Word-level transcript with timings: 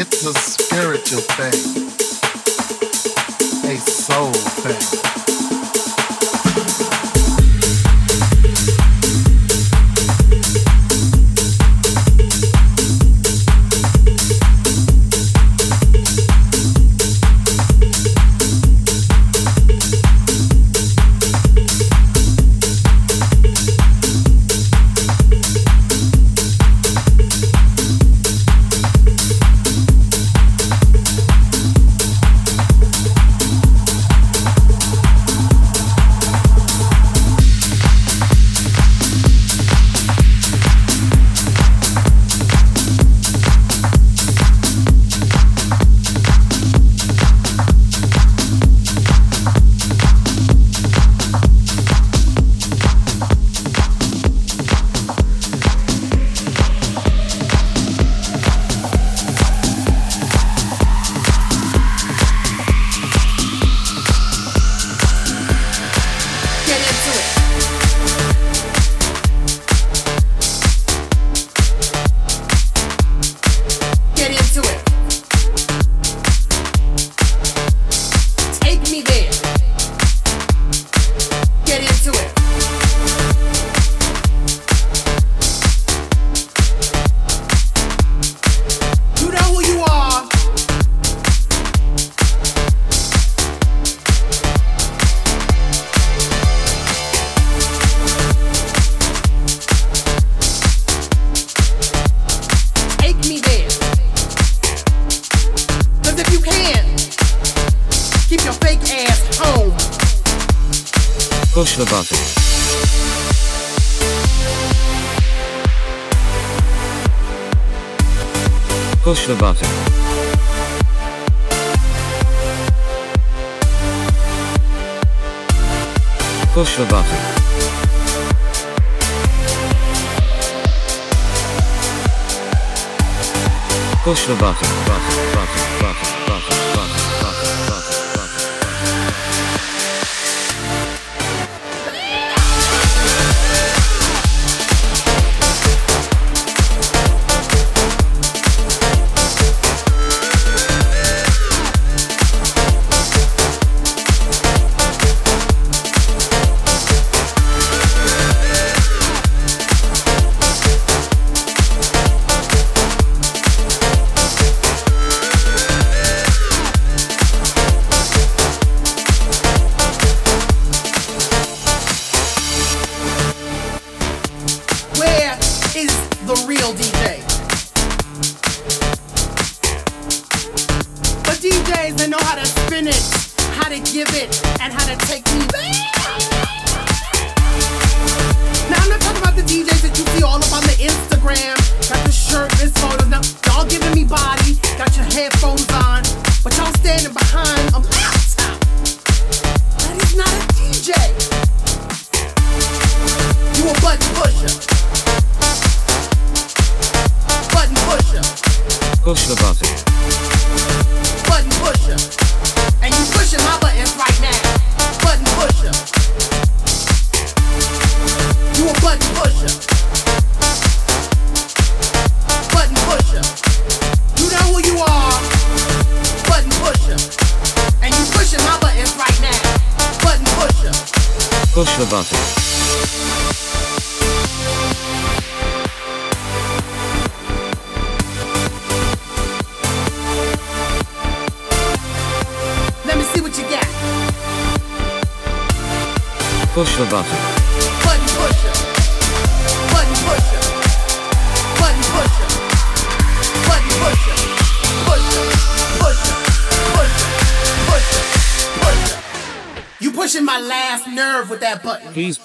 It's 0.00 0.24
a 0.24 0.32
spiritual 0.32 1.22
thing, 1.22 1.88
a 3.68 3.76
soul 3.78 4.32
thing. 4.32 5.07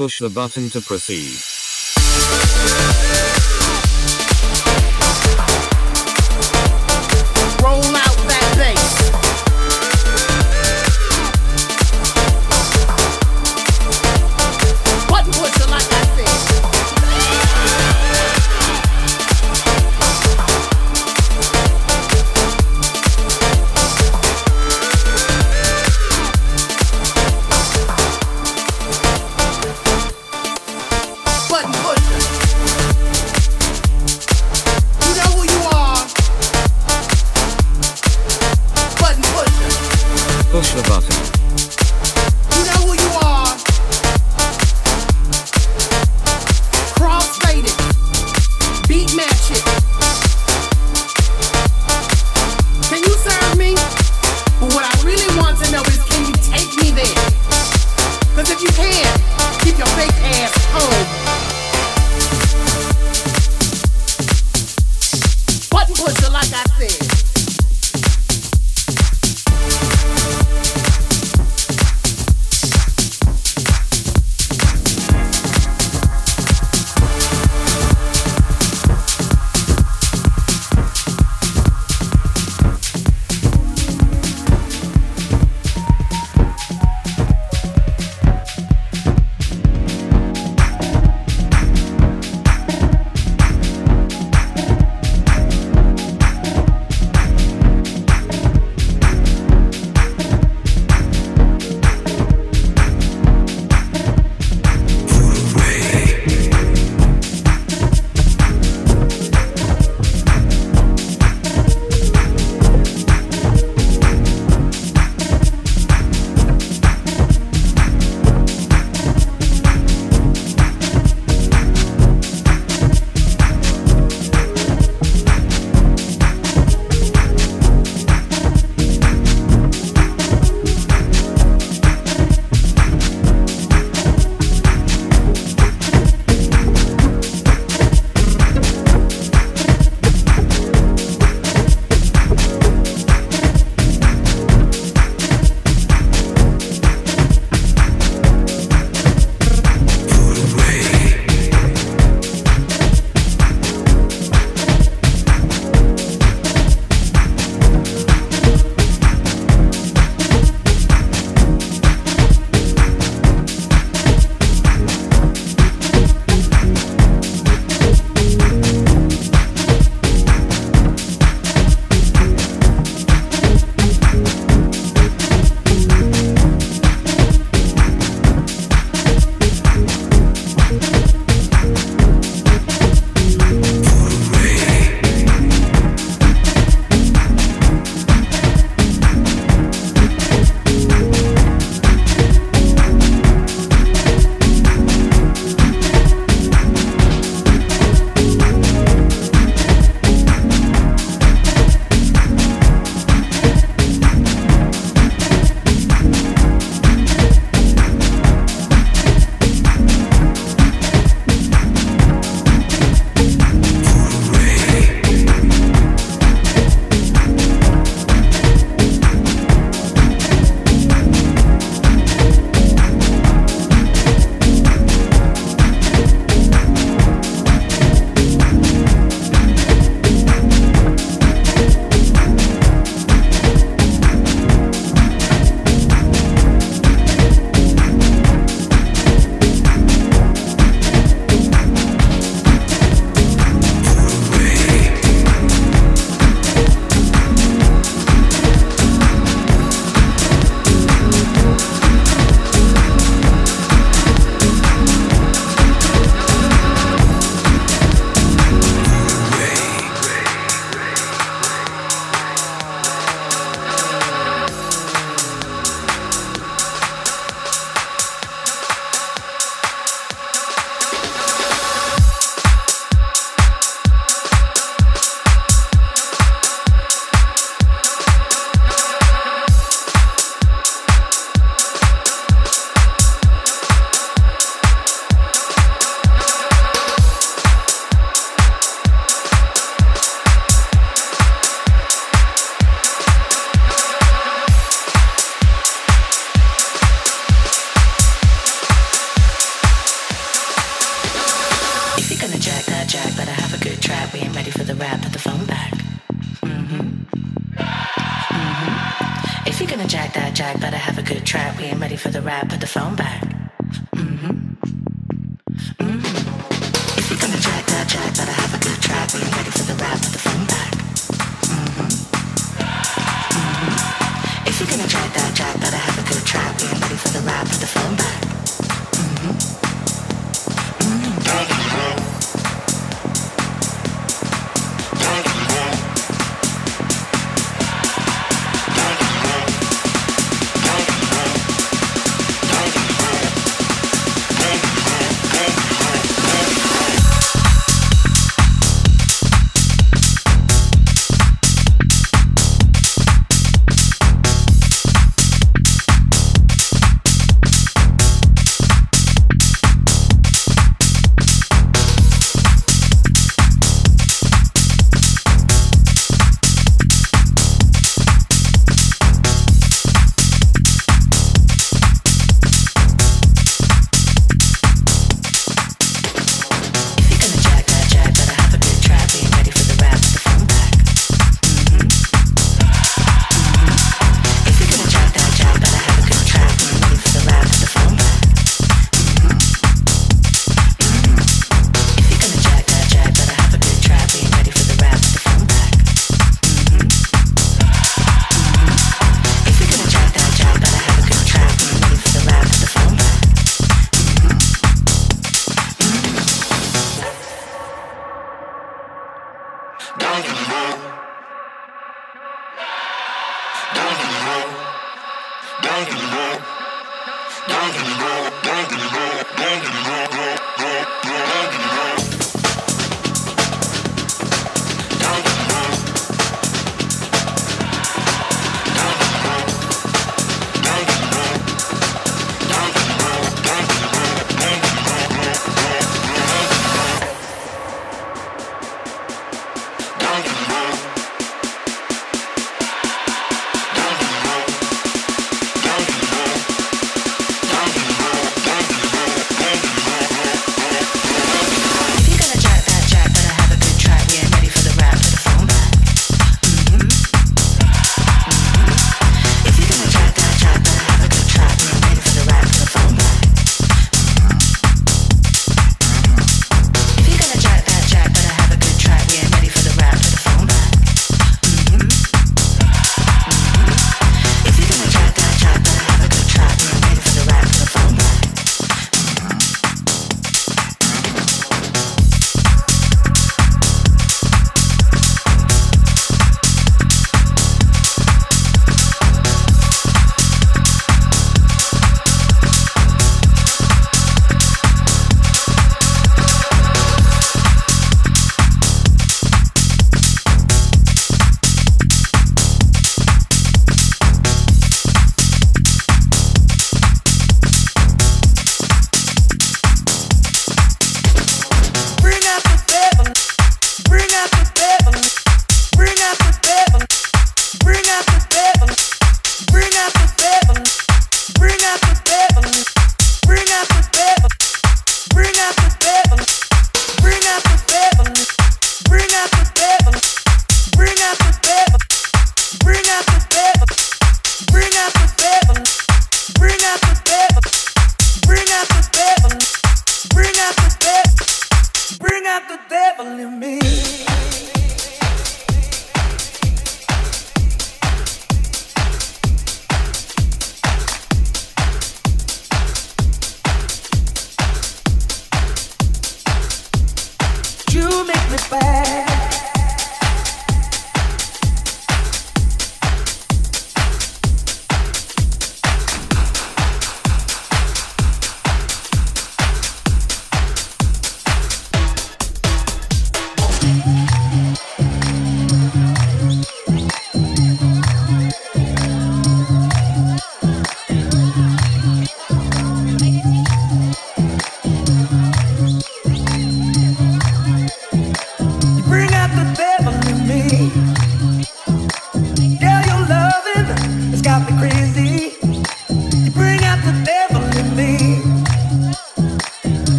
Push 0.00 0.20
the 0.20 0.30
button 0.30 0.70
to 0.70 0.80
proceed. 0.80 1.49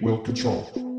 Will 0.00 0.18
control. 0.22 0.91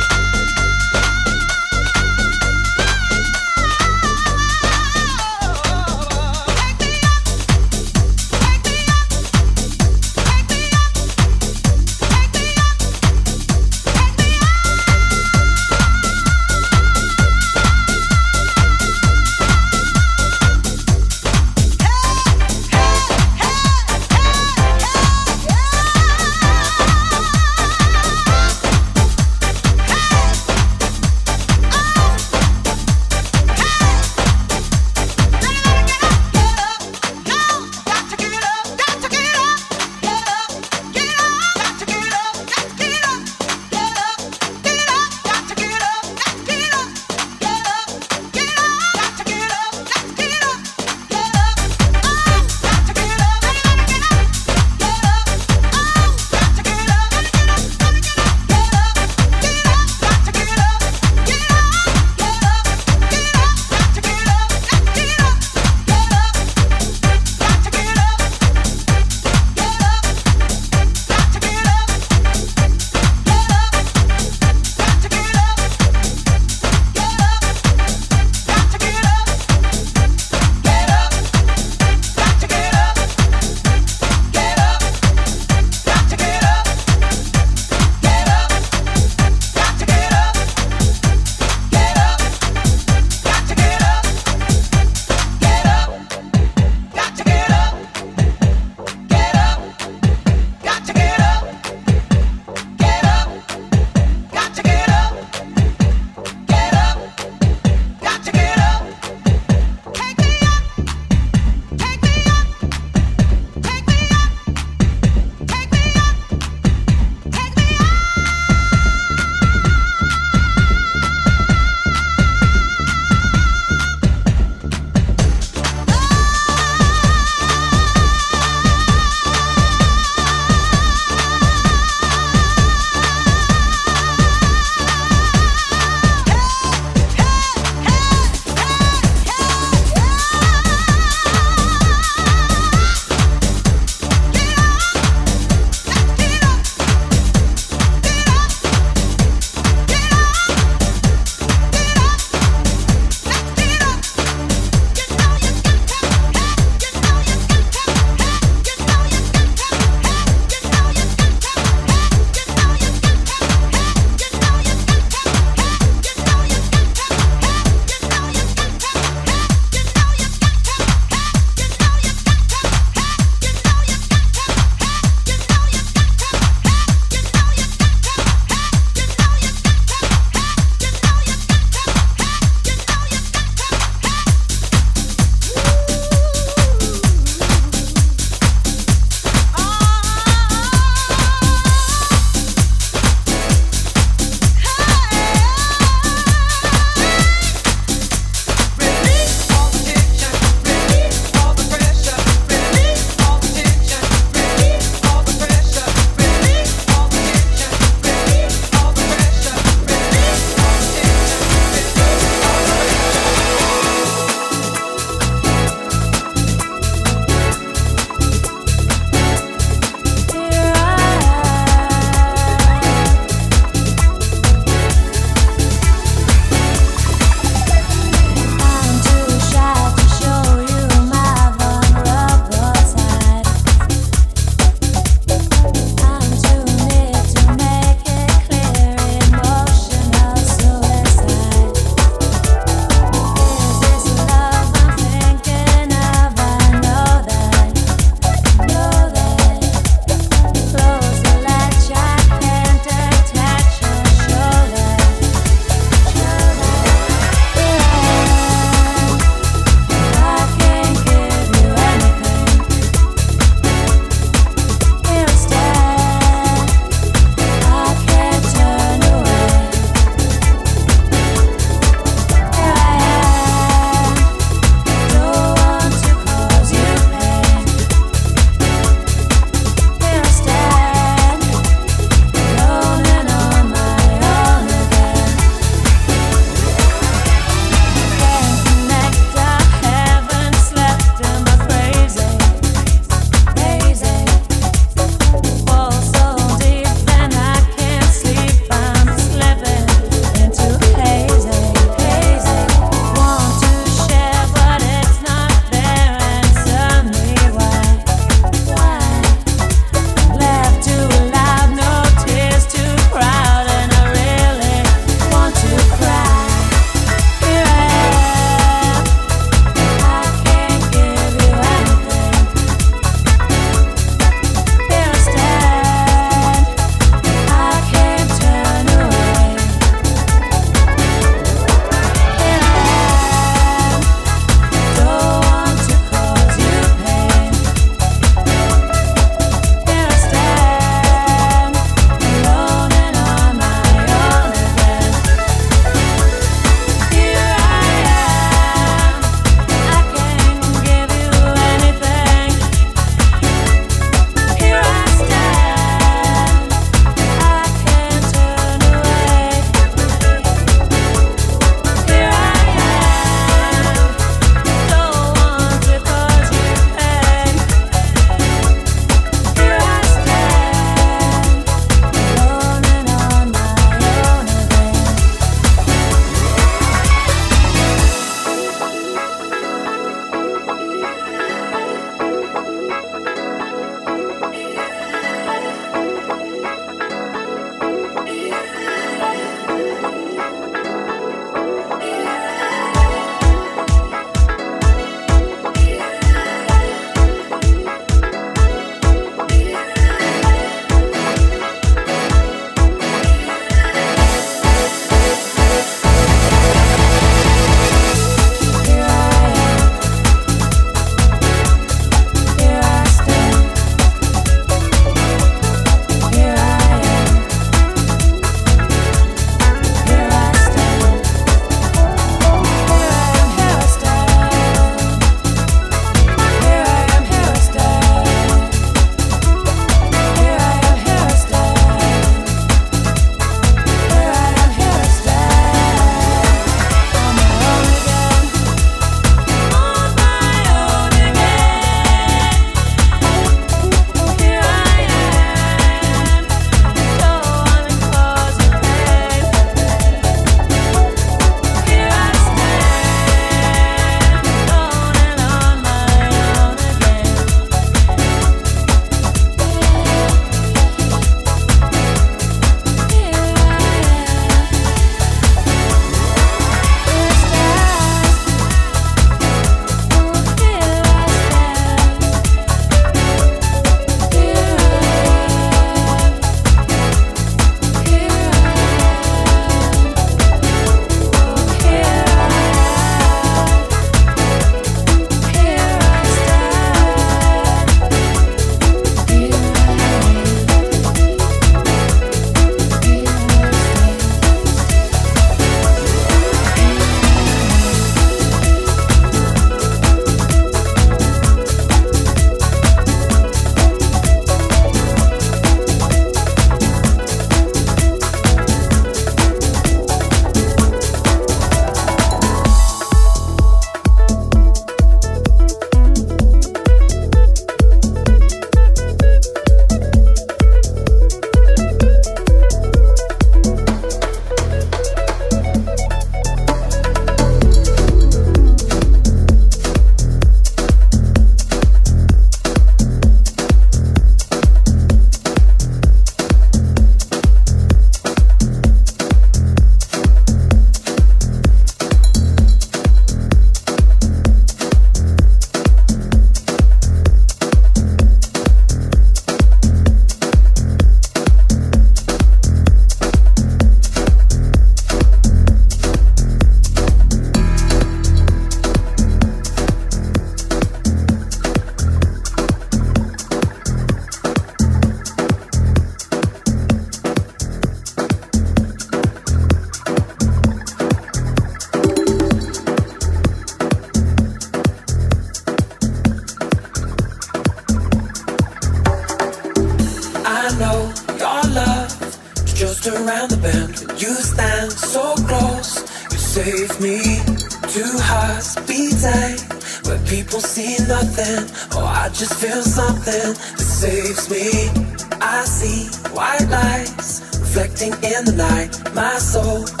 My 599.21 599.37
soul 599.37 600.00